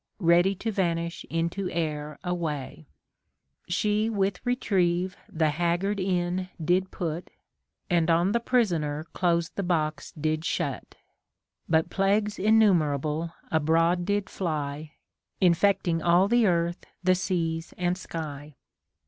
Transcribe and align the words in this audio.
807 0.19 0.27
Ready 0.35 0.55
to 0.55 0.71
vanish 0.71 1.25
into 1.29 1.69
air 1.69 2.17
away; 2.23 2.87
She 3.67 4.09
with 4.09 4.43
retrieve 4.43 5.15
tlie 5.31 5.51
haggard 5.51 5.99
in 5.99 6.49
did 6.59 6.89
put, 6.89 7.29
And 7.87 8.09
on 8.09 8.31
the 8.31 8.39
prisoner 8.39 9.05
close 9.13 9.49
the 9.51 9.61
box 9.61 10.11
did 10.13 10.43
shut; 10.43 10.95
But 11.69 11.91
plagues 11.91 12.39
innumerable 12.39 13.31
abroad 13.51 14.05
did 14.05 14.27
fly, 14.27 14.93
Infecting 15.39 16.01
all 16.01 16.27
the 16.27 16.47
earth, 16.47 16.83
the 17.03 17.13
seas, 17.13 17.71
and 17.77 17.95
sky. 17.95 18.55